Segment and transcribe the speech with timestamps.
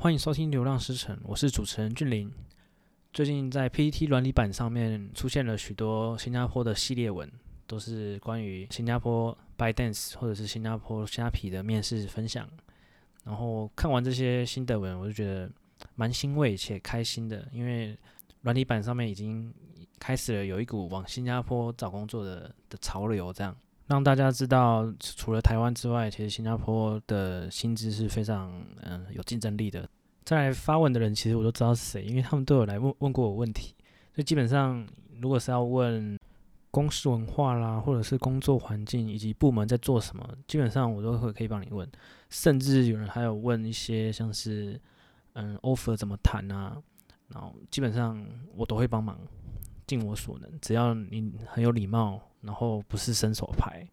[0.00, 2.32] 欢迎收听《流浪诗城》，我是主持人俊霖。
[3.12, 7.30] 最近在 PPT 软体版上面出现了许多新加坡的系列文，
[7.66, 12.48] 都是关于新加坡 By Dance 或者是新加坡虾皮的面试分享。
[13.24, 15.50] 然后看完这些新的文，我就觉得
[15.96, 17.94] 蛮欣慰且开心的，因为
[18.40, 19.52] 软体版上面已经
[19.98, 23.54] 开始了有一股往新加坡找工作的的潮流，这样
[23.90, 29.86] 让大家知道，除了台湾之外，其实新加坡的薪资是非常嗯有竞争力的。
[30.24, 33.74] 再来发问的人，其实我都知道是谁，因为他们都有来问问过我问题。
[34.14, 34.86] 所以基本上，
[35.20, 36.16] 如果是要问
[36.70, 41.90] 公司文化啦，或者是工作环境以及部门在做什么，基本上我都会可以帮你问。
[42.28, 44.80] 甚至有人还有问一些像是
[45.32, 46.80] 嗯 offer 怎么谈啊，
[47.34, 49.18] 然后基本上我都会帮忙，
[49.90, 50.48] 尽我所能。
[50.60, 53.84] 只要你很有礼貌，然后不是伸手牌。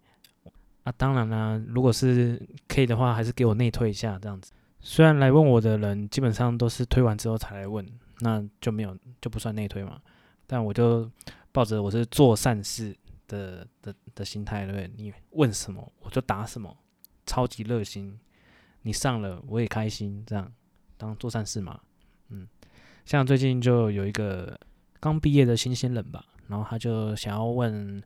[0.84, 4.52] 啊，当然啦，如果是可以的话，还是给我内推一下这样子。
[4.80, 7.84] 虽然来问我的人基本上都是推完之后才来问，
[8.20, 10.00] 那就没有就不算内推嘛。
[10.46, 11.10] 但我就
[11.52, 12.96] 抱着我是做善事
[13.28, 14.90] 的的的心态，对不对？
[14.96, 16.78] 你问什么我就答什么，
[17.26, 18.18] 超级热心。
[18.84, 20.50] 你上了我也开心，这样
[20.96, 21.78] 当做善事嘛。
[22.30, 22.48] 嗯，
[23.04, 24.58] 像最近就有一个
[25.00, 28.02] 刚毕业的新鲜人吧，然后他就想要问，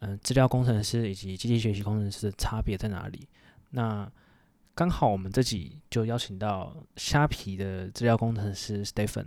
[0.00, 3.28] 嗯、资料工程师以及机器学习工程师的差别在哪里？
[3.70, 4.10] 那
[4.74, 9.26] 刚好我们这集就邀请到虾皮的资料工程师 Stephen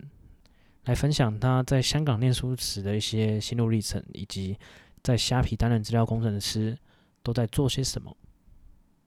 [0.86, 4.58] 来分享他在香港念书时的一些心路历程，以及
[5.02, 6.78] 在虾皮担任资料工程师
[7.24, 8.16] 都在做些什么。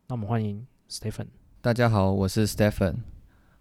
[0.08, 1.28] 那我们欢迎 Stephen。
[1.60, 2.96] 大家好，我是 Stephen。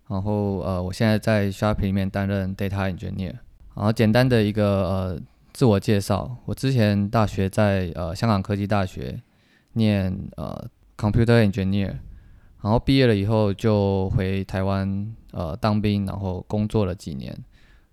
[0.08, 3.38] 然后呃，我现在在虾皮里面担任 Data Engineer。
[3.76, 5.22] 然后简单的一个呃
[5.54, 9.22] 自我介绍，我之前大学在呃香港科技大学
[9.74, 11.98] 念呃 Computer Engineer。
[12.64, 17.36] 然后毕业了以后就回台湾呃当兵，然后工作了几年，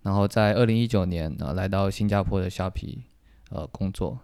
[0.03, 3.01] 然后在二零一九年呃来到新加坡的虾皮
[3.49, 4.19] 呃工作，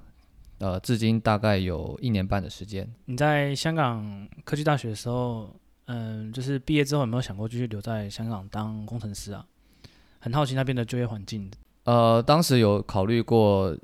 [0.59, 2.87] 呃至今大概有一年半的时间。
[3.05, 5.49] 你在香港科技大学的时候，
[5.85, 9.43] 嗯，就是毕业之后有没有想过继续留在香港当工程师啊？
[10.25, 11.51] 很好奇那边的就业环境。
[11.83, 13.77] 呃，当时有考虑过，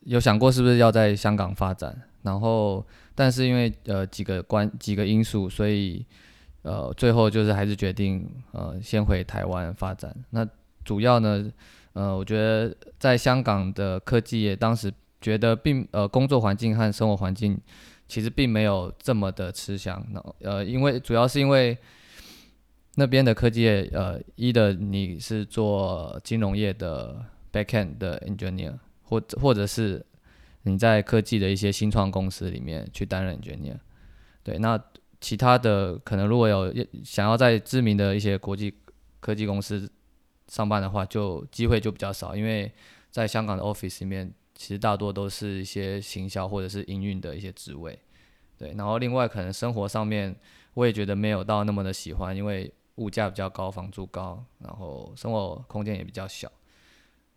[0.00, 2.84] 有想过是不是要在香港发展，然后。
[3.16, 6.04] 但是因为呃几个关几个因素，所以
[6.62, 10.12] 呃最后就是还是决定呃先回台湾发展。
[10.30, 10.44] 那
[10.84, 11.48] 主要呢，
[11.92, 17.56] 呃我觉得在香港的科技业，当时觉得并呃工作环境和生活环境
[18.08, 20.04] 其实并没有这么的吃香。
[20.10, 21.78] 那呃因为主要是因为
[22.96, 30.04] 那边的科技业，呃一的你是做金融业的 backend 的 engineer，或者或者是。
[30.66, 33.76] 你在科技的一些新创公司里面去担任 engineer，
[34.42, 34.82] 对，那
[35.20, 38.72] 其他的可能如果有想要在知名的一些国际
[39.20, 39.86] 科技公司
[40.48, 42.72] 上班的话，就机会就比较少，因为
[43.10, 47.98] 在香港的 office 里面，其实大多都是一些行销或者是营运的一些职位，
[48.56, 50.34] 对，然后另外可能生活上面
[50.72, 56.50] 我也觉得没有到那么的喜欢，因为物价比较高，房租高，然后生活空间也比较小。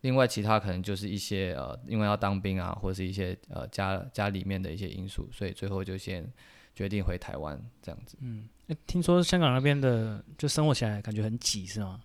[0.01, 6.31] 另外，其他可能就是一些呃，因为要当兵啊，或者是一些呃家家里面的一些因素，所以最后就先
[6.75, 8.15] 决定回台湾这样子。
[8.21, 8.47] 嗯，
[8.85, 11.99] 听说香港那边的就生活起来感觉很挤，是吗？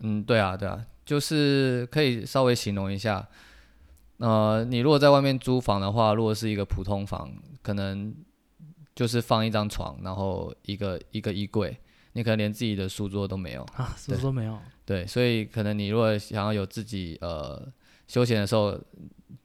[0.00, 3.28] 嗯，对啊，对啊，就是可以稍微形容一下。
[4.18, 7.32] 呃，你如果在外面租房的话，如果是一个普通房，
[7.62, 8.12] 可能
[8.94, 11.76] 就是放一张床，然后一个一个衣柜，
[12.12, 14.58] 你可能连自己的书桌都没有啊，书桌没有。
[14.84, 17.66] 对，所以可能你如果想要有自己呃
[18.08, 18.78] 休闲的时候，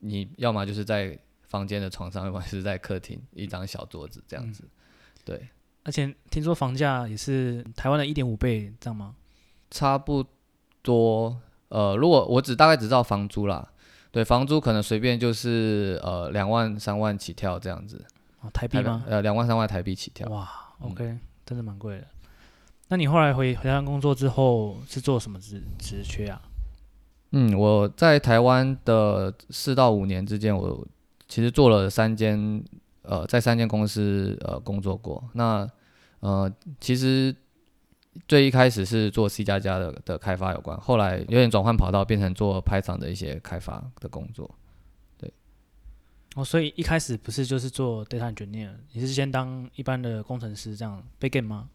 [0.00, 4.64] 你要么就是在房间的床上，要么是在客厅一张小桌子这样子。
[4.64, 4.70] 嗯、
[5.24, 5.48] 对，
[5.84, 9.14] 而且听说房价也是台湾的一点五倍，这样吗？
[9.70, 10.24] 差不
[10.82, 11.40] 多。
[11.68, 13.70] 呃，如果我只大概只知道房租啦，
[14.10, 18.04] 对，房租可能随便就是呃两万三万起跳这样子。
[18.40, 19.04] 哦，台币吗？
[19.06, 20.28] 呃，两万三万台币起跳。
[20.28, 20.48] 哇
[20.80, 22.06] ，OK，、嗯、真的蛮贵的。
[22.88, 26.40] 那你后来回回台湾工作之后是做什么职职缺啊？
[27.32, 30.86] 嗯，我在台湾的四到五年之间，我
[31.28, 32.64] 其实做了三间
[33.02, 35.22] 呃，在三间公司呃工作过。
[35.34, 35.68] 那
[36.20, 36.50] 呃，
[36.80, 37.34] 其实
[38.26, 44.50] 最一开始是做 C 加加的的开发有关，后来有点转换跑道，变成做 Python 的一些开发的工作。
[45.18, 45.30] 对，
[46.36, 51.68] 哦，所以一开始不是就是做 Data Engineer，你是先当一般的工程师这样 begin 吗？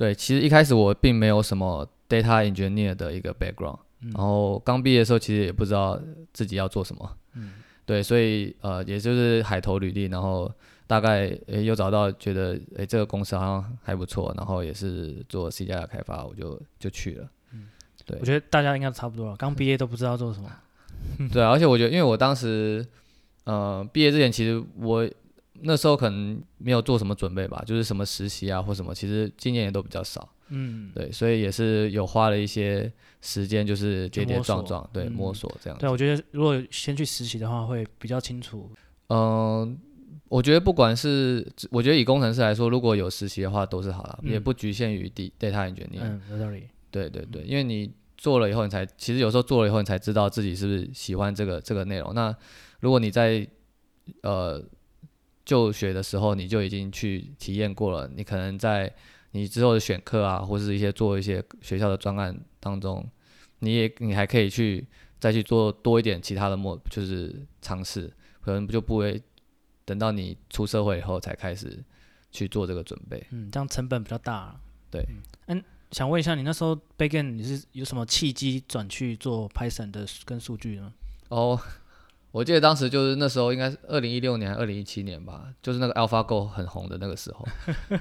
[0.00, 6.00] 对，其实一开始我并没有什么 data engineer 的一个 background，嗯，然后刚毕业的时候其实也不知道
[6.32, 7.52] 自己要做什么，嗯，
[7.84, 10.50] 对，所以呃，也就是海投履历，然后
[10.86, 17.28] 大概诶又找到觉得诶这个公司好像还不错，然后也是做 C 加加开发，我就就去了。
[17.52, 17.68] 嗯，
[18.06, 20.50] 对，我觉得大家应该差不多了，刚毕业都不知道做什么。
[21.30, 22.82] 对，而且我觉得，因为我当时
[23.44, 25.06] 呃毕业之前，其实我
[25.62, 30.28] 那时候可能没有做什么准备吧，就是什么实习啊或什么，其实经验也都比较少。
[30.48, 35.78] 嗯，对，所以也是有花了一些时间，就是跌跌撞撞，对，摸索这样。
[35.78, 38.68] 对，我觉得如果先去实习的话，会比较清楚。
[39.10, 39.78] 嗯，
[40.28, 46.00] 我觉得不管是，我觉得以工程师来说，如果有实习的话都是好了，也不局限于 data engineer。
[46.00, 46.64] 嗯，有道理。
[46.90, 52.12] 对对对，因为你做了以后，你才其实有时候做了以后，你才知道自己是不是喜欢这个这个内容。
[52.12, 52.34] 那
[52.80, 53.46] 如果你在
[54.22, 54.60] 呃
[55.44, 58.92] 就学的时候，你就已经去体验过了，你可能在。
[59.32, 63.08] 你之后的选课啊，或是一些做一些学校的专案当中，
[63.60, 64.84] 你也你还可以去
[65.20, 69.22] 再去做多一点其他的模，就是尝试，可能就不会
[69.84, 71.80] 等到你出社会以后才开始
[72.32, 73.24] 去做这个准备。
[73.30, 74.60] 嗯，这样成本比较大。
[74.90, 75.06] 对。
[75.46, 80.92] 嗯，想问一下，你那时候 backend 你是有什么契机转去做 Python 的跟数据呢？
[81.28, 81.56] 哦。
[82.32, 87.44] 我记得当时就是那时候应该是二零一六年、二零一七年吧，就是那个 AlphaGo 很红的那个时候，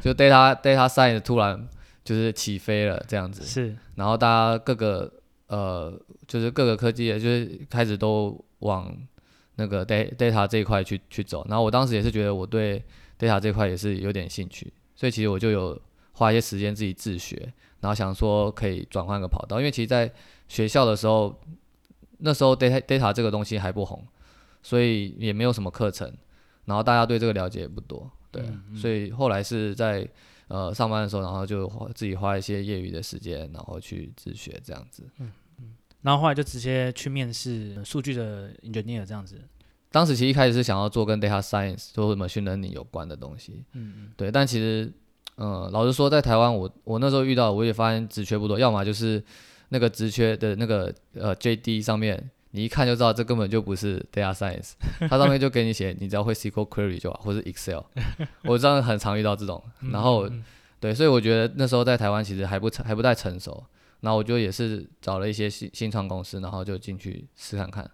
[0.02, 1.68] 就 Data Data Science 突然
[2.04, 3.44] 就是起飞了这样子。
[3.44, 3.76] 是。
[3.96, 5.12] 然后大家各个
[5.48, 8.96] 呃，就是各个科技也就是开始都往
[9.56, 11.44] 那个 Data Data 这一块去去走。
[11.50, 12.84] 然后我当时也是觉得我对
[13.18, 15.82] Data 这块也是有点兴趣，所以其实我就有
[16.12, 20.12] 花一些时间自己自学，然后想说可以转换个跑道，因为其实在
[20.48, 21.36] 学校的时候，
[22.20, 24.06] 那时候 Data Data 这个东西还不红。
[24.62, 26.12] 所以也没有什么课程，
[26.66, 30.08] 然后大家对这个了解也不多，对，嗯嗯，所以后来是在
[30.48, 35.04] 呃上班的时候，然后就花自己花一些业余的时间，然后去自学这样子。
[35.20, 39.42] 嗯嗯，然后后来就直接去面试数据的 engineer 这样子。
[39.92, 44.92] 当时其实一开始是想要做跟 data science 做 machine learning 有关的东西，嗯嗯，对，但其实
[45.38, 49.24] 嗯、呃，老实说，在台湾我我那时候遇到，我也发现职缺不多，要么就是
[49.70, 52.30] 那个职缺的那个呃 JD 上面。
[52.52, 54.74] 你一看就知道，这根本就不是 data science，
[55.10, 57.82] 它上面就给你写，你只要会 SQL query 就好，或是 Excel。
[58.44, 60.30] 我真的很常遇到这种，然后
[60.80, 63.64] 对，所以我觉得那时候在台湾其实还不成，还不太成熟。
[64.02, 67.90] 然后我就也是找了一些新新创公司，然后就进去试看看。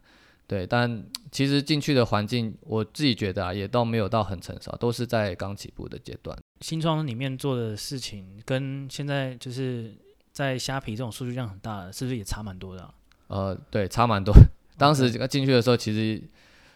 [0.46, 6.38] 对，但其实进去的环境，我自己觉得啊，也倒没有到很成熟，都是在刚起步的阶段。
[6.62, 9.96] 新创里面做的事情，跟现在就是
[10.32, 12.94] 在虾皮这种数据量很大的，是不是也差蛮多的啊？
[13.28, 14.34] 呃，对，差蛮多。
[14.78, 16.22] 当时进去的时候，其实，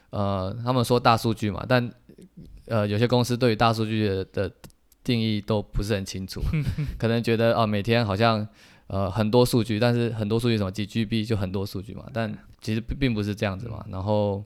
[0.10, 1.92] 呃，他们说大数据嘛，但
[2.68, 4.52] 呃，有些公司对于大数据的，的
[5.04, 6.42] 定义都不是很清楚，
[6.98, 8.48] 可能觉得啊、呃，每天好像
[8.88, 13.86] 呃很多数据，但是很多数据什么几 GB 就很多数据嘛，但其实并不是这样子嘛。
[13.90, 14.44] 然后。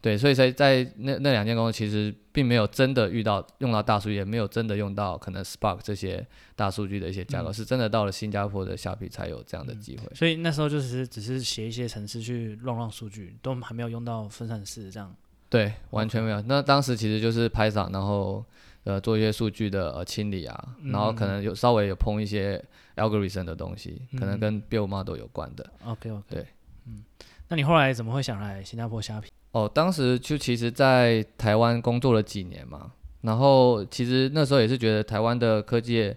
[0.00, 6.24] 对，所以在在那那两间公司，其实并没有真的遇到用到大数据，也没有真的用到可能 Spark 这些
[6.54, 10.14] 大数据的一些架构，嗯、是真的到了新加坡的虾皮才有这样的机会、嗯。
[10.14, 15.12] 所以那时候就是只是写一些程式去乱乱数据，都还没有用到分散式这样。
[15.50, 16.40] 对，完全没有。
[16.42, 18.44] 那当时其实就是 Python，然后
[18.84, 22.64] 呃做一些数据的呃清理啊，然后可能有稍微有碰一些
[22.94, 25.68] algorithm 的东西，嗯、可能跟 build model 有关的。
[25.84, 26.22] OK OK。
[26.28, 26.46] 对，
[26.86, 27.02] 嗯，
[27.48, 29.28] 那你后来怎么会想来新加坡虾皮？
[29.52, 36.14] 哦，当时就其实，在台湾工作了几年嘛，然后其实那时候也是觉得台湾的科技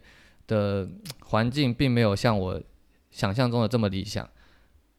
[0.47, 0.87] 的
[1.27, 2.61] 环境并没有像我
[3.09, 4.29] 想象中的这么理想，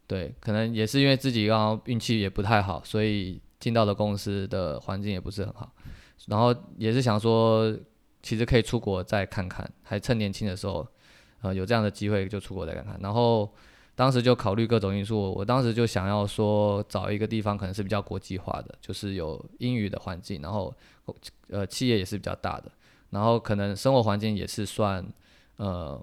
[0.06, 5.70] 对，可能也是因为自己刚好运气也不太好，所以进到的公司的环境也不是很好，
[6.26, 7.70] 然后也是想说，
[8.22, 10.86] 其实可以出国再看看，还趁年轻的时候，
[11.42, 13.52] 呃，有这样的机会就出国再看看，然后。
[13.94, 20.74] 当时就考虑各种因素，我当时就想要说找一个地方可能是比较国际化的，就是有英语的环境，然后
[21.48, 22.72] 呃企业也是比较大的，
[23.10, 25.06] 然后可能生活环境也是算
[25.56, 26.02] 呃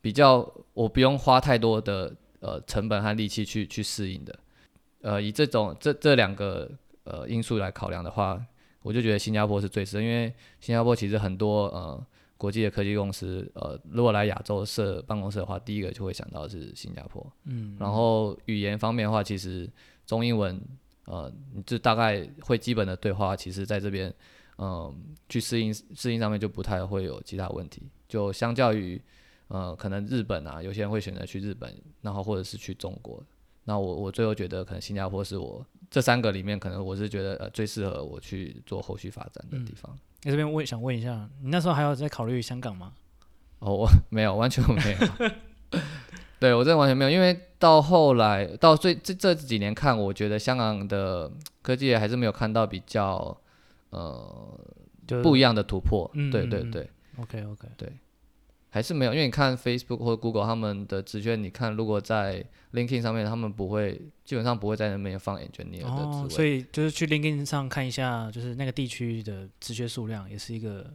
[0.00, 4.38] 比较我不用花太多的呃成本和力气去去适应的，
[5.02, 6.70] 呃以这种这这两个
[7.04, 8.42] 呃因素来考量的话，
[8.80, 12.06] 我就觉得新加坡是最适，因为新加坡其实很多呃。
[12.40, 17.30] 国际的科技公司，呃，如果来亚洲设办公室的话，第一个就会想到是新加坡。
[17.44, 19.70] 嗯，然后语言方面的话，其实
[20.06, 20.58] 中英文，
[21.04, 24.08] 呃，你就大概会基本的对话，其实在这边，
[24.56, 24.94] 嗯、呃，
[25.28, 27.82] 去适应适应上面就不太会有其他问题。
[28.08, 28.98] 就相较于，
[29.48, 31.70] 呃，可能日本啊，有些人会选择去日本，
[32.00, 33.22] 然后或者是去中国。
[33.64, 39.94] 那我我最后觉得，可能新加坡是我这三个里面，可能我是觉得呃最适合我去做后续发展的地方。
[39.94, 42.92] 嗯你这边我也想问一下，你那时候还有在考虑香港吗？
[43.60, 45.80] 哦，我没有，完全没有。
[46.38, 53.36] 对，我真的完全没有，因为到后来到最这这几年看，我觉得香港的科技业还是没有看到比较
[53.90, 54.58] 呃
[55.22, 56.10] 不一样的突破。
[56.14, 56.88] 嗯、对对对。
[57.18, 57.68] OK OK。
[57.76, 57.92] 对。
[58.72, 66.24] 还是没有，因为你看 Facebook 或者 Google 他们的职缺，你看如果在 LinkedIn 上面，他们不会，基本上不会在那边放 engineer 的职位。
[66.24, 70.88] 哦，所以就是去 LinkedIn 上看一下，就是那个地区的职缺数量，也是一个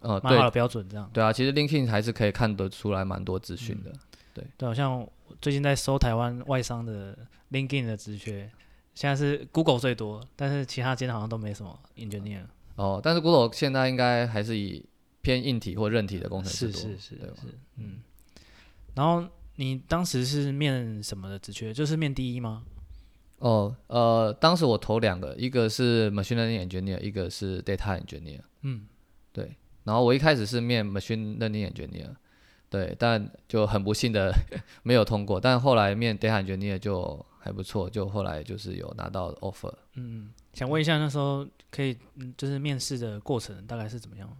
[0.00, 0.88] 呃蛮好的标准。
[0.88, 1.20] 这样对。
[1.20, 3.90] 对啊，其实 LinkedIn 还是可以看得出来蛮多资讯的。
[3.90, 4.00] 嗯、
[4.32, 5.06] 对对，好像
[5.42, 7.14] 最近在搜台湾外商的
[7.50, 8.50] LinkedIn 的职缺，
[8.94, 12.44] 现在是 Google 最多，但是其他间好像都没什么 engineer。
[12.76, 14.82] 哦，但是 Google 现在应该还是以。
[15.26, 17.98] 偏硬体或韧体的工程师多，是是是对是，嗯。
[18.94, 21.74] 然后你当时是面什么的职缺？
[21.74, 22.62] 就是面第一吗？
[23.38, 28.38] 哦，呃，当时我投两个，一个是 machine learning engineer，一个是 data engineer。
[28.62, 28.86] 嗯，
[29.32, 29.56] 对。
[29.82, 32.14] 然后我一开始是面 machine learning engineer，
[32.70, 34.32] 对，但就很不幸的
[34.84, 35.40] 没有通过。
[35.40, 39.74] 但后来面 data engineer 就还不错，就后来就是有拿到 offer。
[39.94, 41.98] 嗯，想问一下那时候可以，
[42.36, 44.36] 就是面试的过程大概是怎么样？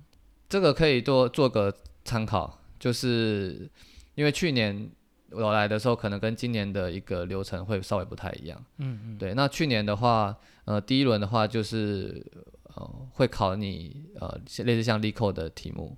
[0.48, 1.74] 这个可以多做个
[2.04, 3.68] 参考，就是
[4.14, 4.88] 因为去年
[5.30, 8.64] 我来的时候，可能跟今年的一个流程会稍微不太一样。
[8.78, 9.18] 嗯嗯。
[9.18, 12.24] 对，那去年的话，呃，第一轮的话就是
[12.74, 15.96] 呃会考你呃类似像 LeetCode 的题目，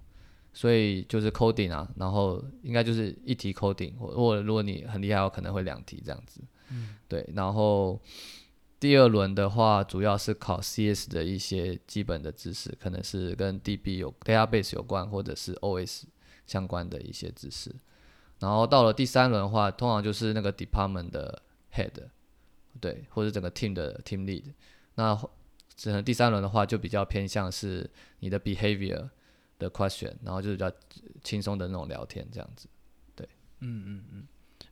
[0.55, 6.41] 所以就是 coding 啊，然后应该就是一题 coding，或或如果你很厉害，我可能会两题这样子。
[6.71, 6.97] 嗯。
[7.07, 8.01] 对，然后。
[8.81, 16.05] 第二轮的话，主要是考 CS 的一些基本的知识，可能是跟 DB 有 database 有关，或者是 OS
[16.47, 17.75] 相关的一些知识。
[18.39, 21.43] 然后到了第三轮的话，通常就是那个 department 的
[21.73, 21.91] head，
[22.81, 24.45] 对，或者整个 team 的 team lead。
[24.95, 29.09] 那可能第三轮的话，就比较偏向是你的 behavior
[29.59, 30.73] 的 question，然后就是比较
[31.25, 32.69] 轻松的那种聊天这样子。
[33.17, 34.27] 对，嗯嗯嗯。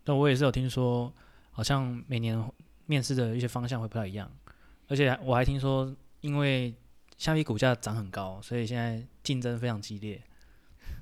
[0.05, 1.13] 那我也是有听说，
[1.51, 2.41] 好像每年。
[2.87, 4.31] 面试的一些方向会不太一样，
[4.89, 6.75] 而且我还听说，因为
[7.19, 10.23] 虾皮股价涨很高，所以现在竞争非常激烈。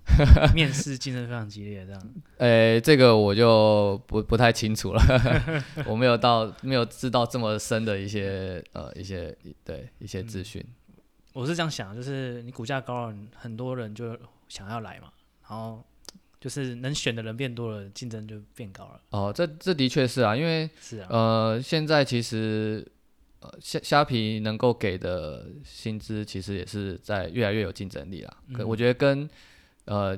[0.55, 2.15] 面试竞争非常激烈，这样。
[2.37, 5.03] 呃、欸，这个我就不不太清楚了，
[5.89, 10.95] 我没有到没有知道这么深的一些呃一些对一些资讯、嗯。
[11.33, 15.11] 我是这样想，就是你股价高了，很多人就想要来嘛，
[15.49, 15.83] 然后。
[16.45, 19.01] 就是能选的人变多了，竞争就变高了。
[19.09, 22.87] 哦，这这的确是啊，因为是啊，呃，现在其实
[23.41, 28.37] 呃虾虾皮能够给的薪资，其实也是在越来越有竞争力啦。
[28.49, 29.27] 嗯、我觉得跟
[29.87, 30.15] 呃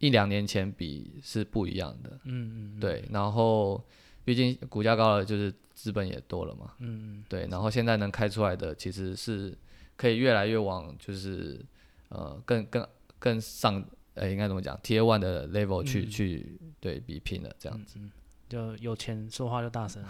[0.00, 2.10] 一两年前比是不一样的。
[2.24, 2.78] 嗯嗯，嗯。
[2.78, 3.82] 对，然后
[4.22, 6.74] 毕竟股价高了，就是资本也多了嘛。
[6.80, 7.24] 嗯嗯。
[7.26, 9.56] 对，然后现在能开出来的，其实是
[9.96, 11.58] 可以越来越往就是
[12.10, 12.86] 呃更更
[13.18, 13.82] 更上。
[14.14, 18.10] 呃，应该怎么讲？Tier One 的 level 去、嗯、去对比拼了，这样子、嗯，
[18.48, 20.02] 就有钱说话就大声。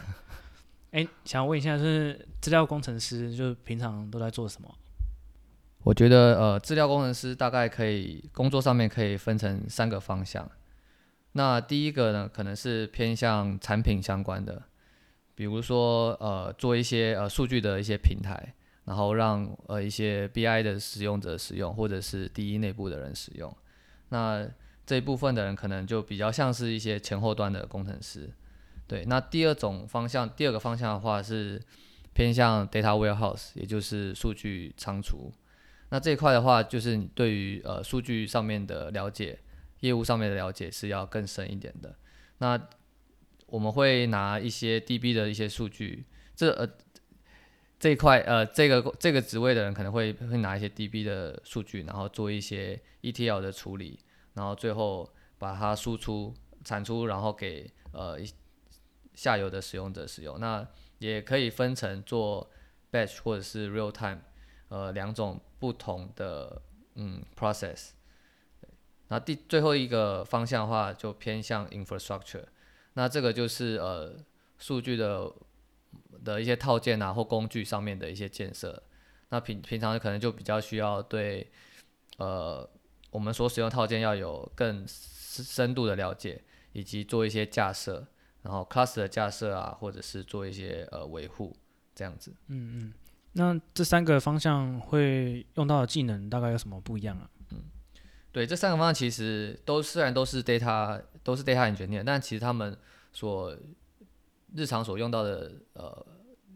[0.90, 4.72] 哎、欸，想问一下，就是资料工程师，就平常都在做什么？
[5.82, 10.50] 我觉得，呃，资料工程师大概可以工作上面可以分成三个方向。
[11.32, 14.62] 那第一个呢，可能是偏向产品相关的，
[15.34, 23.54] 比如说，呃，做一些呃数据的一些平台，然后让呃一些 BI 的使用者使用，或者是第一内部的人使用。
[24.14, 24.48] 那
[24.86, 28.30] 这一部分的人可能就比较像是一些前后端的工程师，
[28.86, 29.04] 对。
[29.06, 31.60] 那第二种方向，第二个方向的话是
[32.12, 35.32] 偏向 data warehouse，也就是数据仓储。
[35.88, 39.36] 那这一块的话，就是你对于呃数据上面的了解，
[39.80, 41.96] 业务上面的了解是要更深一点的。
[42.38, 42.68] 那
[43.46, 46.04] 我们会拿一些 DB 的一些数据，
[46.36, 46.68] 这呃
[47.84, 54.00] 这一块呃这个这个职位的人可能会会拿一些 DB 的数据，然后做一些 ETL 的处理。
[54.32, 56.32] 然后最后把它输出
[56.64, 58.18] 产出，然后给呃
[59.12, 60.40] 下游的使用者使用。
[60.40, 60.66] 那
[60.98, 62.50] 也可以分成做
[62.90, 64.20] batch 或者是 real time，
[64.68, 66.62] 呃两种不同的
[66.94, 67.90] 嗯 process。
[69.08, 72.46] 那第最后一个方向的话就偏向 infrastructure。
[72.94, 74.16] 那这个就是呃
[74.56, 75.30] 数据的
[76.24, 78.82] 的一些套件啊或工具上面的一些建设。
[79.30, 81.50] 那平平常可能就比较需要对
[82.18, 82.68] 呃。
[83.10, 88.04] 我们所使用套件要有更深度的了解，以及做一些架设，
[88.42, 91.56] 然后 class 的架设啊，或者是做一些呃维护
[91.94, 92.34] 这样子。
[92.48, 92.92] 嗯嗯，
[93.34, 97.30] 那这三个方向会用到的技能大概有什么不一样啊？
[97.52, 97.62] 嗯，
[98.32, 102.76] 对，这三个方向其实都虽然都是 data 都是 data engineer，但其实他们
[103.12, 103.56] 所
[104.54, 106.06] 日常所用到的呃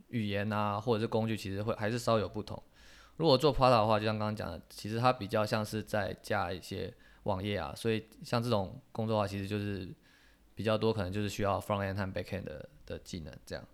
[0.08, 2.62] 语言啊，或者是工具，其实会还是稍有不同。
[3.16, 9.92] 如果做 Product 的话，就像刚刚讲的，其实它比较像是在架一些网页啊，所以像这种工作的话，其实就是
[10.54, 13.64] 比较多，可能就是需要 Front End 和 Back End 的的技能这样。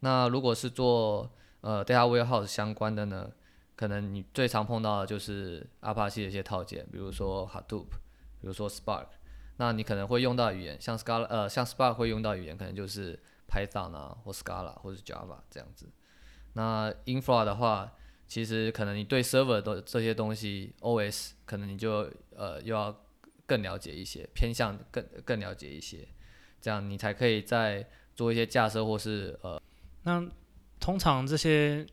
[0.00, 1.30] 那如果是做
[1.62, 3.30] 呃 Data Warehouse 相关的呢，
[3.74, 7.86] 可能你最常碰到的就是 Apache 的一些套件，比如说 Hadoop，
[8.40, 9.06] 比如说 Spark。
[9.56, 13.18] 那你可能会用到语言，像 Scala，呃，像 Spark 会用到语言，可能就是
[13.50, 15.88] Python 啊，或 Scala，或是 Java 这样子。
[16.52, 17.92] 那 Infra 的话，
[18.28, 23.04] 其实可能你对 Server 的这些东西，OS，可能你就呃又要
[23.46, 26.06] 更了解一些，偏向更更了解一些，
[26.60, 29.60] 这样你才可以再做一些架设或是呃。
[30.04, 30.24] 那
[30.78, 31.84] 通常这些，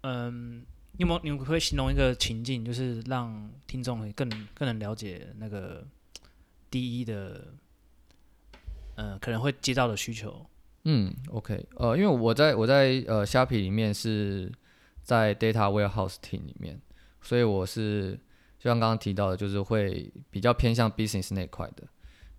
[0.00, 0.64] 嗯。
[0.96, 5.84] 你有没有，你会形容一个情境，就是让听众更更能了解那个
[6.70, 7.52] 第一的，
[8.94, 10.46] 呃，可能会接到的需求。
[10.84, 14.50] 嗯，OK，呃，因为我在我在呃虾皮里面是
[15.02, 16.80] 在 Data Warehouse Team 里面，
[17.22, 18.12] 所以我是
[18.58, 21.84] 就像刚刚提到的，就是会比较偏向 Business 那块的。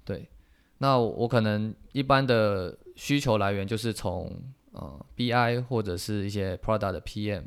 [0.04, 0.30] 对，
[0.78, 4.32] 那我可能一般的需求来源就是从
[4.72, 7.44] 呃 BI 或者是一些 Product 的 PM。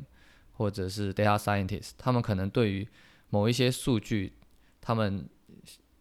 [0.59, 2.85] 或者是 data scientist，他们可能对于
[3.29, 4.33] 某一些数据，
[4.81, 5.25] 他们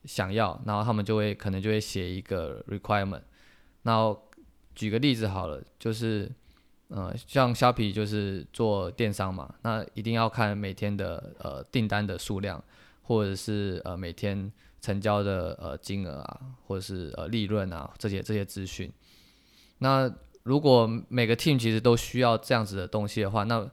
[0.02, 3.22] 想要，然后他们就会可能就会写一个 requirement。
[3.84, 4.27] 然后
[4.78, 6.30] 举个例子好了，就是
[6.86, 12.62] 呃，像虾皮就是做电商嘛，那一定要看每天的呃订单的数量，
[13.02, 18.88] 或者是呃每天成交的呃金额啊，或者是呃利润啊这些这些资讯。
[19.78, 20.08] 那
[20.44, 23.68] 如果每个 team 其实都需要这样子的东西的话，那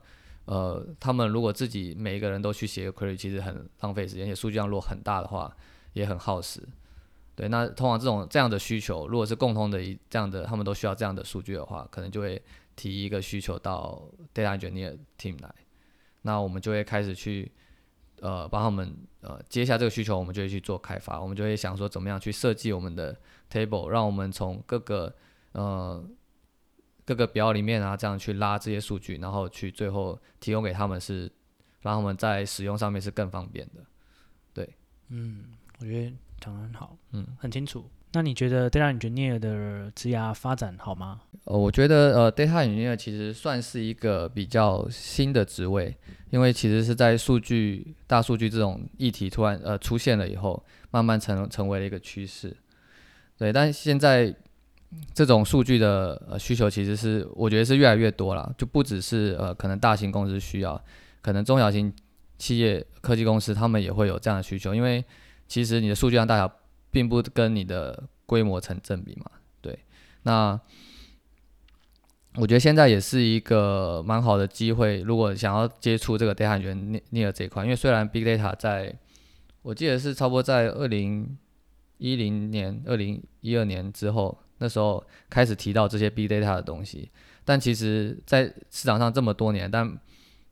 [0.46, 5.56] 呃，他们如果自己每一个人都去写 query，其实很浪费时间，而且数据量如果很大的话，
[5.94, 6.68] 也很耗时。
[7.36, 12.42] 对，那通常这种这样的需求，如果是共同的一这样的，他们都需要这样的数据的话，可能就会
[12.76, 14.02] 提一个需求到
[14.34, 15.54] data engineer team 来，
[16.22, 17.52] 那我们就会开始去
[18.22, 23.16] 呃帮他们呃接下这个需求，我们就会去做开发，我们就会想说怎么样去设计我们的
[23.52, 25.14] table，让我们从各个
[25.52, 26.04] 呃。
[27.08, 31.32] 各个表里面啊，这样去拉这些数据，然后去最后提供给他们，是
[31.82, 33.86] 让他们在使用上面是更方便的。
[34.56, 34.68] 对，
[35.10, 36.12] 嗯，我觉得
[36.46, 37.90] 讲得很好，嗯，很清楚。
[38.14, 41.22] 那你觉得 data engineer 的职涯发展好吗？
[41.46, 45.96] 呃，我觉得呃，data engineer 其实算是一个比较新的职位，
[46.30, 52.56] 因为其实是在数据、大数据这种议题突然呃出现了以后，慢慢成成为了一个趋势。
[53.38, 54.36] 对，但现在。
[55.14, 60.82] 这种数据的呃需求其实是我觉得是越来越多了，就不只是呃可能大型公司需要，
[61.22, 61.94] 可能中小型
[62.38, 65.04] 企业科技公司他们也会有这样的需求，因为
[65.48, 66.52] 其实你的数据量大小
[66.92, 69.32] 并不跟你的规模成正比嘛，
[69.62, 69.78] 对。
[70.24, 70.60] 那
[72.36, 78.94] 我觉得现在也是一个蛮好的机会，如果想要接触这个 data engineer 这一块，因为虽然 big data 在
[79.62, 81.38] 我记得是差不多在二零
[81.98, 84.38] 一零年、二零一二年之后。
[84.58, 87.12] 那时候开始提到这些 big data 的东西，
[87.44, 90.00] 但其实，在市场上这么多年，但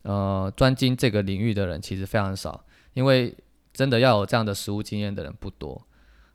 [0.02, 3.34] 呃，专精这个领域的人其实非常少，因为
[3.74, 5.86] 真的要有这样的实务经验的人不多。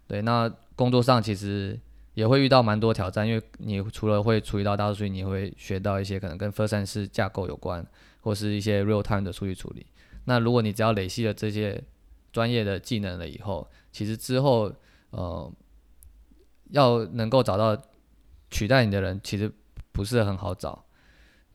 [0.06, 1.80] 对，那工作上其实
[2.14, 7.84] 也会遇到蛮多挑战，因为你除了会处理到大数据，你会学到一些可能跟分散式架构有关，
[8.22, 9.88] 或是一些 real time 的数据处理。
[10.26, 11.84] 那如果你只要累积了这些
[12.32, 14.72] 专业的技能了以后，其实之后
[15.10, 15.52] 呃。
[16.72, 17.76] 要能够找到
[18.52, 19.52] 取代你的人，其实
[19.92, 20.86] 不是很好找。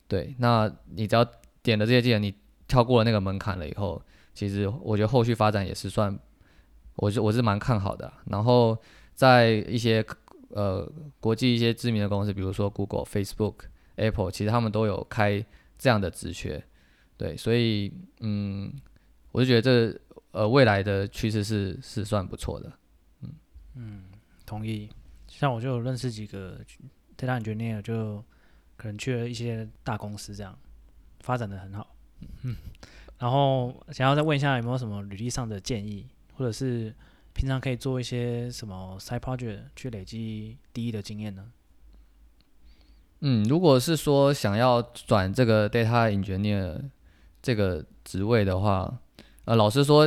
[0.08, 1.24] 对，那你只要
[1.62, 2.34] 点了这些技能，你
[2.66, 4.02] 跳过了那个门槛了以后，
[4.34, 6.18] 其实我觉得后续发展也是算，
[6.96, 8.12] 我是我是蛮看好的。
[8.26, 8.76] 然后
[9.14, 10.04] 在一些
[10.48, 13.54] 呃国际一些知名的公司，比如说 Google、Facebook、
[13.94, 15.44] Apple，其实他们都有开
[15.78, 16.62] 这样的职缺。
[17.16, 18.72] 对，所以嗯，
[19.30, 20.00] 我就觉得这
[20.32, 22.72] 呃未来的趋势是是算不错的。
[23.22, 23.30] 嗯
[23.76, 24.04] 嗯，
[24.44, 24.90] 同意。
[25.28, 26.60] 像我就有认识几个
[27.16, 28.22] data engineer，就
[28.76, 30.58] 可能去了一些大公司，这样
[31.20, 31.94] 发展的很好。
[32.42, 32.56] 嗯，
[33.24, 36.94] 然后想要再问一下，有没有什么履历上的建议，或者是
[37.32, 41.46] 平常可以做一些什么 side project 去累积第一的经验呢？
[43.20, 46.78] 嗯，如果是说想要转这个 data engineer
[47.40, 49.00] 这个职位的话，
[49.46, 50.06] 呃，老实说。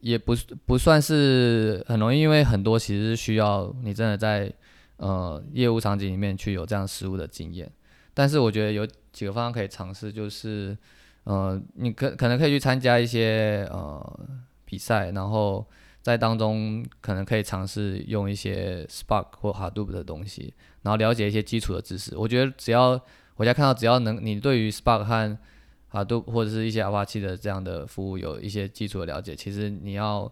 [0.00, 4.50] 也不不算是很容易，因为很多其实需要你真的在
[4.98, 7.68] 呃业务场景里面去有这样实务的经验。
[8.14, 10.78] 但是我觉得有几个方向可以尝试，就是
[11.24, 14.20] 呃你可可能可以去参加一些呃
[14.64, 15.66] 比赛，然后
[16.02, 22.16] 在当中可能可以尝试用一些 Spark 或 Hadoop 的东西，然后了解一些基础的知识。
[22.16, 23.00] 我觉得只要
[23.36, 25.38] 我家看到，只要能你对于 Spark 和
[25.90, 29.34] 啊，都或者是一些 Apache 的这样的服务，有一些基础的了解。
[29.34, 30.30] 其实你要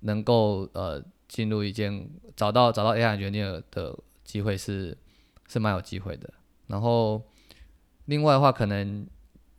[0.00, 4.96] 能够呃进入一间找到找到 AI engineer 的机会是
[5.48, 6.32] 是蛮有机会的。
[6.66, 7.22] 然后
[8.04, 9.06] 另外的话，可能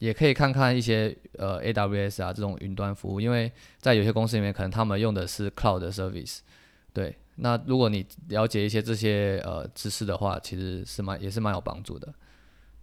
[0.06, 6.40] 也可以看看一些呃 AWS 啊这种云端服务，因为在有些公司里面可能他们用的是 Cloud Service，
[6.94, 7.16] 对。
[7.38, 12.14] 那如果你了解一些这些呃知识的话，其实是蛮也是蛮有帮助的，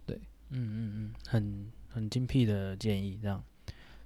[0.05, 0.15] 对。
[0.49, 3.41] 嗯嗯嗯，很很精辟的建议，这样。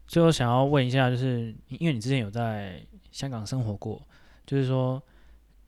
[0.06, 4.01] 最后想要问一下，就是因为你之前有在香港生活过，
[4.45, 5.01] 就是说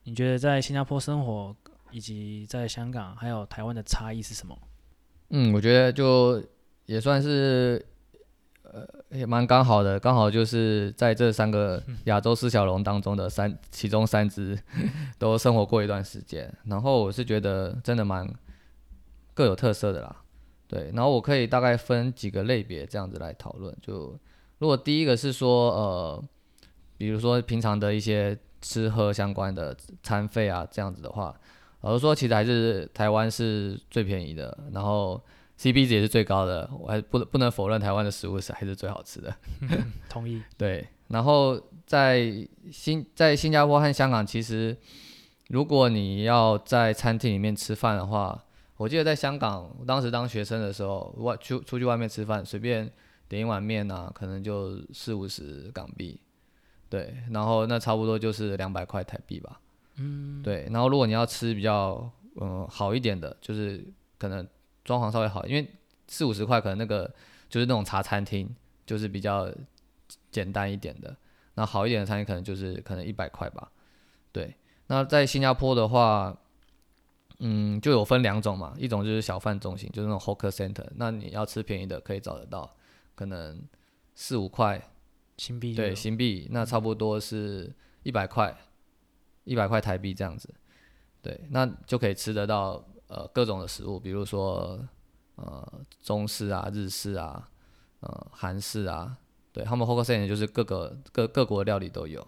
[0.03, 1.53] 你觉得在新加坡生活
[1.91, 4.57] 以及在香港还有台湾的差异是什么？
[5.31, 6.41] 嗯，我觉得就
[6.89, 7.85] 也算是。
[8.71, 14.55] 呃，也蛮刚好的，刚好就是在这三个亚洲四小龙当中的三，其中三只
[15.17, 16.53] 都生活过一段时间。
[16.65, 18.31] 然后我是觉得真的蛮
[19.33, 20.15] 各有特色的啦，
[20.67, 20.91] 对。
[20.93, 23.75] 然后我可以大概分几个类别这样子来讨论。
[23.81, 24.15] 就
[24.59, 26.23] 如果第一个是说，呃，
[26.95, 31.35] 比如说平常的一些吃喝相关的餐费啊，这样子的话，
[31.81, 35.19] 老实说其实还是台湾是最便宜的，然后。
[35.59, 39.35] CP 值也是最高的，我还不不能否认台湾的食物是还是最好吃的。
[40.07, 40.41] 同意。
[40.57, 44.77] 对，然后在新在新加坡和香港，其实
[45.49, 48.41] 如果你要在餐厅里面吃饭的话，
[48.77, 52.89] 我记得在香港，当时当学生的时候，外出出去外面吃饭，随便
[53.27, 56.17] 点一碗面啊，可能就四五十港币。
[56.87, 59.59] 对，然后那差不多就是两百块台币吧。
[59.97, 60.41] 嗯。
[60.41, 63.83] 对，然后如果你要吃比较嗯好一点的，就是
[64.17, 64.47] 可能。
[64.89, 65.71] 装潢稍微好，因为
[66.07, 67.05] 四五十块可能那个
[67.47, 68.49] 就是那种茶餐厅，
[68.87, 69.47] 就是比较
[70.31, 71.15] 简单一点的。
[71.53, 73.71] 那好一点的餐厅可能就是可能一百块吧。
[74.31, 74.55] 对，
[74.87, 76.35] 那在新加坡的话，
[77.37, 80.87] 嗯，就有分两种嘛，一种就是小贩中心，就是那种 hawker center。
[80.95, 82.75] 那你要吃便宜的可以找得到，
[83.13, 83.61] 可能
[84.15, 84.81] 四五块
[85.37, 87.71] 新币，对，新币，那差不多是
[88.01, 88.57] 一百块，
[89.43, 90.51] 一百块台币这样子。
[91.21, 92.83] 对，那就可以吃得到。
[93.09, 94.79] 呃，各种的食物，比如说
[95.35, 97.49] 呃中式啊、日式啊、
[98.01, 99.17] 呃韩式啊，
[99.51, 102.25] 对，他们 hawker center 就是各个各各国料理都有，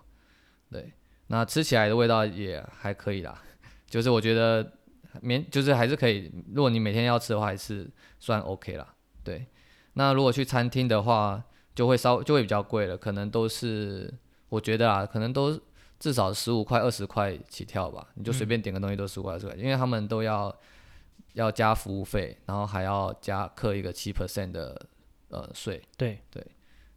[0.71, 0.91] 对，
[1.27, 3.39] 那吃起来的味道也还可以啦，
[3.85, 4.73] 就是我觉得
[5.21, 7.87] 免就是还是可以，如果你每天要吃的话，还是
[8.19, 9.45] 算 OK 啦，对，
[9.93, 11.43] 那如果去餐厅的话，
[11.75, 14.11] 就会稍就会比较贵了，可能都是
[14.49, 15.59] 我觉得啊，可能都
[16.01, 20.53] 至少十五块二十块起跳吧，你就随便点个东西都十五块二十块，因为他们都要。
[21.35, 24.85] 要加服务费，然后还要加课一个七 percent 的
[25.29, 25.81] 呃税。
[25.95, 26.45] 对对，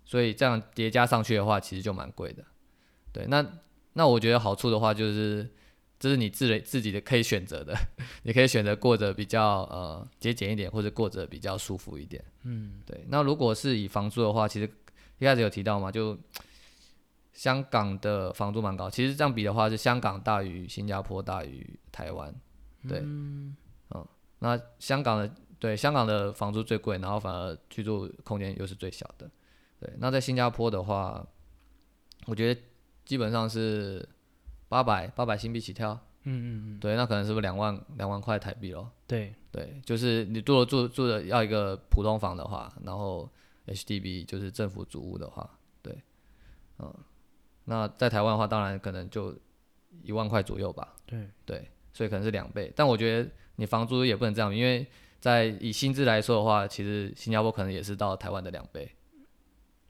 [0.04, 2.44] 所以这样叠加上去的话，其实就蛮贵的。
[3.12, 3.46] 对，那
[3.92, 5.48] 那我觉得好处的话，就是
[6.00, 7.72] 这是你自己自己的可以选择的，
[8.24, 12.20] 你可以选择过着比较呃节俭一点，或者过着比较舒服一点。
[12.42, 13.04] 嗯，对。
[13.06, 14.68] 那如果是以房租的话，其实
[15.20, 16.18] 一开始有提到嘛，就
[17.34, 18.88] 香港的房租蛮高。
[18.88, 22.34] 其实这样比的话，是香港大于新加坡大于台湾。
[22.88, 23.00] 对。
[23.04, 23.54] 嗯
[24.40, 29.30] 那香港的对香港的房租最贵，然后反而居住空间又是最小的，
[29.80, 29.90] 对。
[29.98, 31.26] 那在新加坡的话，
[32.26, 32.60] 我觉得
[33.06, 34.06] 基本上是
[34.68, 35.92] 八百八百新币起跳，
[36.24, 36.94] 嗯嗯嗯，对。
[36.94, 38.90] 那可能是不是两万两万块台币咯？
[39.06, 43.26] 对对，就是你住了住住的要一个普通房的话，然后
[43.66, 46.02] HDB 就是政府租屋的话，对，
[46.80, 46.94] 嗯。
[47.64, 49.36] 那在台湾的话，当然可能就
[50.02, 53.30] 一万块左右吧，对对，所以可能是两倍，但我觉得。
[53.56, 54.84] 你房租也不能这样，因为
[55.20, 58.90] 在以薪资来说的话，其实新加坡可能也是到台湾的两倍。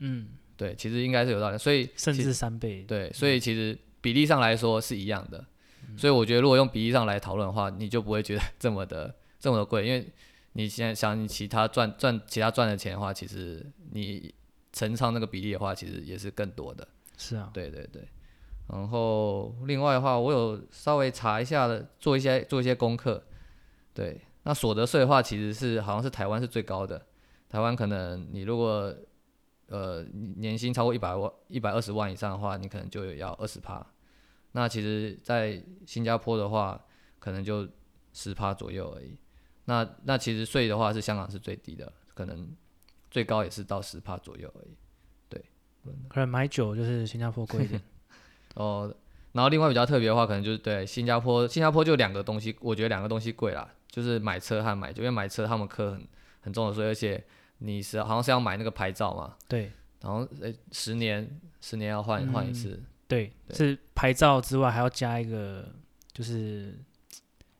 [0.01, 2.83] 嗯，对，其实应该是有道理，所以甚至三倍。
[2.83, 5.43] 对，所以其实比例上来说是一样的。
[5.89, 10.07] 嗯、所以我觉得如果用比例上来讨论的话，你就不会觉得这么的 这么的贵，因为
[10.53, 14.35] 你现在想你其他赚赚其他赚的钱的话，其实你
[14.75, 16.87] 乘上那个比例的话，其实也是更多的。
[17.17, 18.09] 是啊，对对对。
[18.69, 23.23] 然后另外的话，我有稍微查一下的，做一些做一些功课。
[23.93, 27.07] 对，那所得税的话，其实是好像是台湾是最高的。
[27.49, 28.95] 台湾可能你如果
[29.69, 30.03] 呃
[30.37, 33.87] 年薪超过一百万、一百二十万以上的话，你可能就要二十趴。
[34.53, 36.83] 那其实，在新加坡的话，
[37.19, 37.69] 可能就
[38.13, 39.19] 十趴左右而已。
[39.67, 42.49] 那那其实税的话，是香港是最低的，可能
[43.11, 44.77] 最高也是到十趴左右而已。
[45.85, 47.81] 对，可能买酒就是新加坡贵一点。
[48.55, 48.93] 哦，
[49.33, 53.69] 然后另外比较特别的话，可能就是对新加坡，新加坡就两个东西，我觉得两个东西贵啦。
[53.91, 56.05] 就是买车和买酒，因为买车他们课很
[56.41, 57.23] 很重的税，而且
[57.59, 59.71] 你是好像是要买那个牌照嘛，对，
[60.01, 65.65] 然后诶十年十年要换换、嗯、一次，对，对是牌照之外还要加一个
[66.13, 66.77] 就是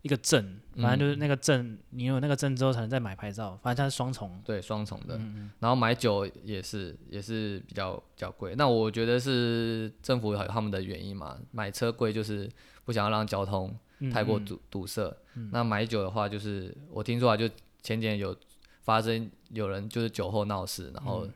[0.05, 5.51] 一个证，反正就是那个证，嗯、你有那个证之后才能再买牌照，反正它是双重，对，双重的，嗯嗯。
[5.59, 12.49] 然后买酒也是也是比较比较贵，那我觉得是政府有他们的原因嘛，买车贵就是
[12.85, 13.77] 不想要让交通。
[14.13, 15.17] 太过堵堵塞，
[15.51, 17.49] 那买酒的话，就是我听说啊，就
[17.81, 18.37] 前几年有
[18.83, 21.33] 发生有人就是酒后闹事，然后、嗯、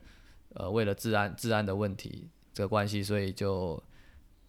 [0.55, 3.83] 呃为了治安治安的问题这个关系，所以就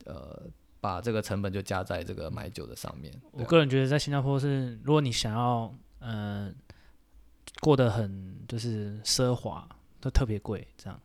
[0.06, 0.42] 呃
[0.80, 3.14] 把这个成本就加在这个买酒的上面。
[3.32, 6.54] 我个人觉得在新加坡是，如果你想要嗯、呃、
[7.62, 9.68] 过得很就是奢华，
[10.00, 11.00] 都特别贵这样。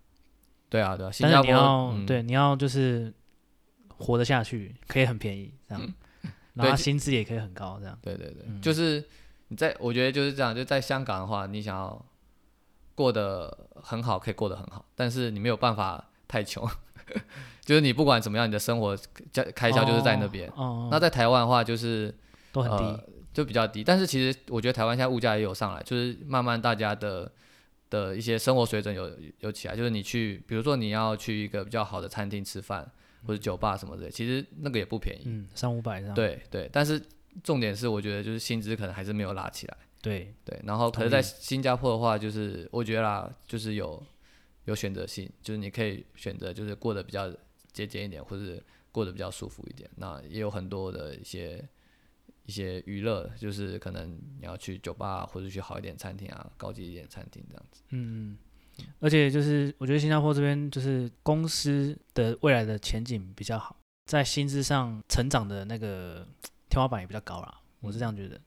[0.68, 3.12] 对啊，对啊，新加坡你要、嗯、对你要就是
[3.98, 5.82] 活得下去，可以很便宜这样，
[6.22, 7.98] 嗯、 然后薪资也可以很高这样。
[8.02, 9.04] 对对对，嗯、就是。
[9.48, 10.56] 你在，我觉得就是这样。
[10.56, 12.02] 就在香港的话，你想要
[12.94, 16.66] 过得很好，可以过得很好，但是你没有办法太穷。
[17.64, 18.96] 就是你不管怎么样，你的生活
[19.32, 20.50] 开开销就是在那边。
[20.90, 22.14] 那在台湾的话，就是
[22.52, 23.82] 都很低，呃，就比较低。
[23.82, 27.30] 但是其实我觉得台湾现在物价也有上来，就是慢慢大家的
[27.90, 29.76] 的一些生活水准有有起来。
[29.76, 32.90] 就是你去，比如说你要去一个比较好的餐厅吃饭，
[33.26, 35.22] 或者酒吧什么的，其实那个也不便宜。
[35.26, 36.14] 嗯，三五百这样。
[36.14, 37.02] 对对，但是。
[37.42, 39.76] 重点是，我觉得就是薪资可能还是没有拉起来。
[40.00, 44.00] 对对，然后可是在新加坡的话，就是我觉得啦，就是有
[44.64, 47.30] 有选择性，就是你可以选择就是过得比较
[47.72, 49.88] 节俭一点，或者过得比较舒服一点。
[49.96, 51.66] 那也有很多的一些
[52.46, 57.82] 一些娱乐，就是可能你要去酒吧或者去好一点餐厅啊，高级一点餐厅这样子。
[57.90, 58.36] 嗯，
[59.00, 66.26] 而且就是我觉得新加坡这边就是公司的未来的前景比较好，在薪资上成长的那个。
[66.70, 68.40] 天花板也比较高啦，我是这样觉得。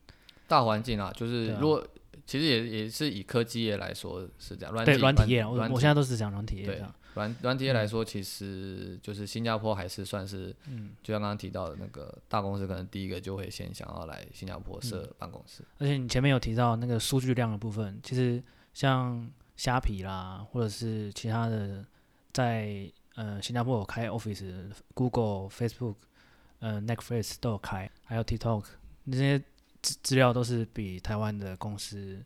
[0.49, 1.88] 大环境啊，就是如果、啊、
[2.28, 6.66] 其实也也是以科技业来说是这样，对软体业，软我我现在都是讲软体业。
[6.66, 6.84] 对，
[7.16, 15.66] 软软体业来说，其实就是新加坡还是算是，嗯，就像刚刚提到的那个大公司，可能第一个就会先想要来新加坡设办公室、嗯。
[15.80, 21.84] 而且你前面有提到那个数据量的部分，其实像虾皮啦，或者是其他的
[22.34, 25.96] 在呃新加坡有开 office，Google、Facebook。
[26.60, 28.63] 呃，Netflix 都有开，还有 TikTok，
[29.04, 29.40] 那些
[29.88, 32.21] 资资料都是比台湾的公司，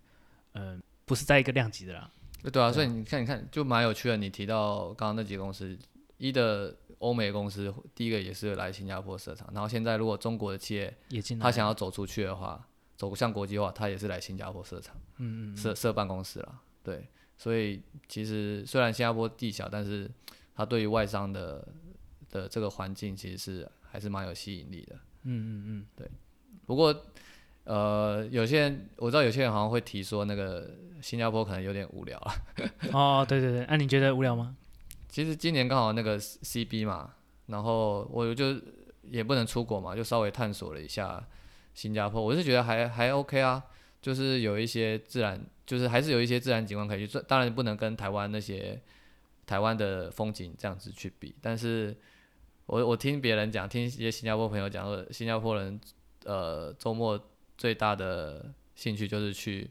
[0.53, 2.09] 嗯、呃，不是在一个量级的啦。
[2.51, 4.17] 对啊，所以你看，你看，就蛮有趣的。
[4.17, 5.77] 你提到刚刚那几个公司，
[6.17, 16.59] 一的欧美公司，第一个也是来新加坡设厂，然后现在如果中国的企业也进来，他想要走出去的话，走向国际化，他也是来新加坡设厂，嗯嗯，设设办公室啦。
[16.83, 20.09] 对，所以其实虽然新加坡地小，但是
[20.55, 21.67] 它对于外商的
[22.31, 23.71] 的这个环境其实是。
[23.93, 26.09] 还是蛮有吸引力的，嗯嗯嗯，对。
[26.65, 26.95] 不过，
[27.63, 30.69] 呃，有些人我知道，有些人好像会提说，那个
[31.01, 32.33] 新加坡可能有点无聊啊。
[32.93, 34.55] 哦，对对对，那、啊、你觉得无聊吗？
[35.07, 37.13] 其实今年刚好那个 CB 嘛，
[37.47, 38.55] 然后我就
[39.03, 41.23] 也不能出国嘛，就稍微探索了一下
[41.73, 42.21] 新加坡。
[42.21, 43.63] 我是觉得还还 OK 啊，
[44.01, 47.19] 就是有一些自然，就是还是有一些自然景观可以去。
[47.27, 48.81] 当然不能跟台湾那些
[49.45, 51.95] 台湾的风景这样子去比，但是。
[52.67, 55.77] 我我听别人讲，听一些新加坡朋友讲说，新加坡人
[56.23, 57.19] 呃周末
[57.61, 59.69] 最大的兴趣就是去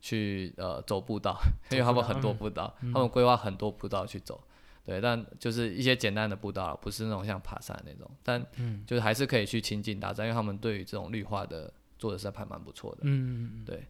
[0.00, 1.36] 去呃走步道，
[1.72, 4.40] 因为他们很多步道，嗯、他们规划很多步道去走，
[4.86, 8.40] 对，但就是一些简单的步道，不是那种像爬山那种，但
[8.86, 13.84] 就是还是可以去亲近大自然，因为他们对于这种绿化的做的是还蛮不错的，嗯对，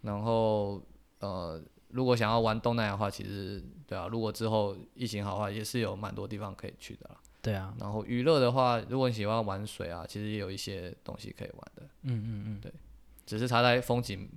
[0.00, 0.80] 然后
[1.18, 7.16] 呃如果想要玩东南亚的话，其实对啊，如果之后疫情好的话，也是有蛮多地方可以去的啦。
[7.42, 11.82] 对啊，然后娱乐的话，如果你喜欢玩水啊，其实也有一些东西可以玩的。
[12.02, 12.72] 嗯嗯嗯，对，
[13.26, 14.30] 只是它在风景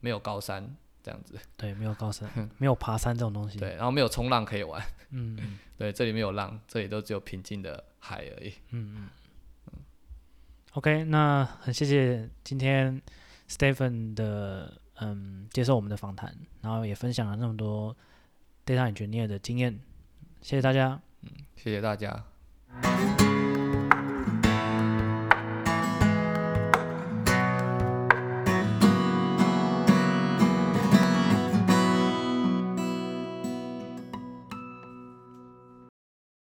[0.00, 1.38] 没有高山这样子。
[1.56, 3.58] 对，没有高山， 没有爬山这种东西。
[3.58, 4.82] 对，然后没有冲浪可以玩。
[5.10, 8.54] 嗯嗯，对，这里没有浪，这里都只有平静的海而已。
[8.70, 9.08] 嗯嗯
[9.66, 9.72] 嗯。
[10.72, 13.00] OK，那很谢谢今天
[13.48, 17.96] Stephen 的嗯接受我们的访谈，然后也分享了那么多
[18.64, 19.80] Data Engineer 的经验，
[20.40, 21.00] 谢谢大家。
[21.22, 22.24] 嗯，谢谢大家。